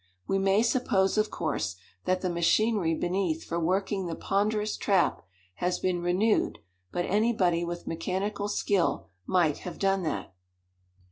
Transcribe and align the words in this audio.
We 0.25 0.39
may 0.39 0.63
suppose, 0.63 1.15
of 1.15 1.29
course, 1.29 1.75
that 2.05 2.21
the 2.21 2.29
machinery 2.31 2.95
beneath 2.95 3.43
for 3.45 3.59
working 3.59 4.07
the 4.07 4.15
ponderous 4.15 4.75
trap 4.75 5.21
has 5.57 5.77
been 5.77 6.01
renewed. 6.01 6.57
But 6.91 7.05
anybody 7.05 7.63
with 7.63 7.85
mechanical 7.85 8.49
skill 8.49 9.09
might 9.27 9.59
have 9.59 9.77
done 9.77 10.01
that." 10.01 10.33